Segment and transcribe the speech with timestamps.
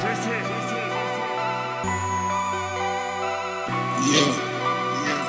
[0.00, 0.08] Yeah,
[4.08, 4.32] yeah,
[5.04, 5.24] yeah.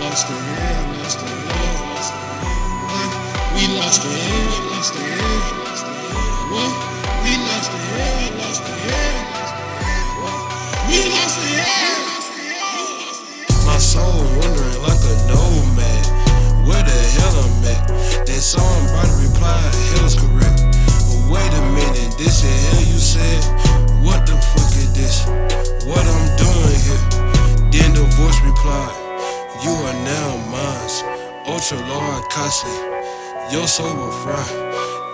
[0.00, 2.64] Lost the head, lost the head, lost the head.
[2.88, 3.12] What?
[3.54, 6.50] We lost the head, lost the head, lost the head.
[6.50, 6.89] What?
[31.70, 32.66] Ultra Lord Kasi,
[33.52, 34.42] your soul will fry.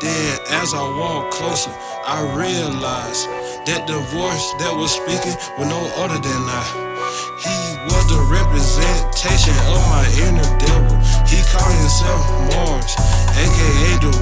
[0.00, 1.68] Then as I walk closer,
[2.00, 3.28] I realized
[3.68, 6.64] that the voice that was speaking was no other than I.
[7.44, 7.60] He
[7.92, 10.96] was the representation of my inner devil.
[11.28, 12.92] He called himself Mars,
[13.36, 14.15] aka the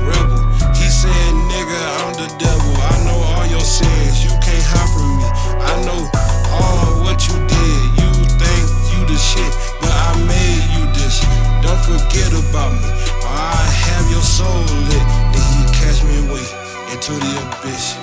[12.54, 12.88] about me.
[13.26, 15.06] I have your soul lit.
[15.34, 16.46] Then he catch me away
[16.92, 17.96] into the abyss.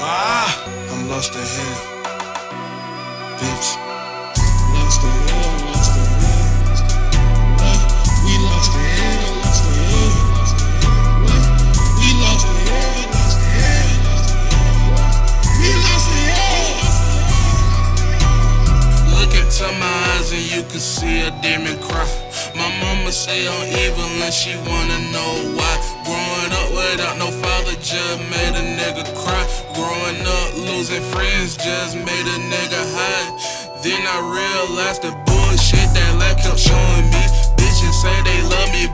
[0.00, 0.48] Ah,
[0.90, 1.80] I'm lost in hell.
[3.38, 3.87] Bitch.
[21.42, 22.06] Demon cry.
[22.54, 25.74] My mama say I'm evil and she wanna know why.
[26.04, 29.44] Growing up without no father just made a nigga cry.
[29.74, 33.30] Growing up losing friends just made a nigga hide.
[33.82, 37.24] Then I realized the bullshit that life kept showing me.
[37.58, 38.86] Bitches say they love me,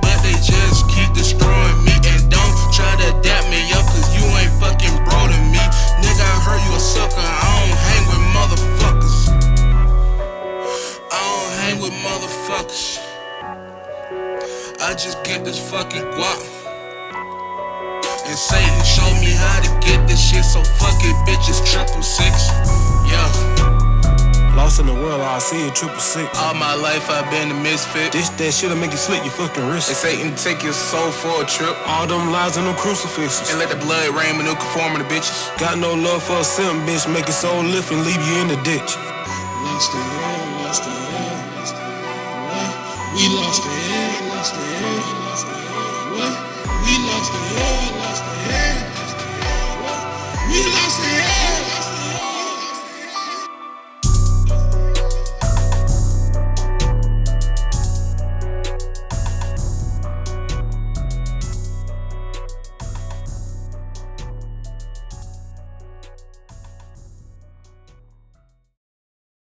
[11.65, 13.01] hang with motherfuckers.
[14.85, 16.41] I just get this fucking guap.
[18.29, 21.65] And Satan showed me how to get this shit, so fuck it, bitches.
[21.65, 22.53] Triple six.
[23.09, 23.29] Yeah.
[24.57, 26.29] Lost in the world, I see a triple six.
[26.39, 28.13] All my life I've been a misfit.
[28.13, 29.89] This that shit'll make you slit your fucking wrist.
[29.89, 31.75] And Satan take your soul for a trip.
[31.89, 33.51] All them lies and them crucifixes.
[33.51, 35.49] And let the blood rain when you conform to bitches.
[35.59, 37.09] Got no love for a simp, bitch.
[37.09, 38.91] Make it soul lift and leave you in the ditch.
[39.65, 40.34] Lost the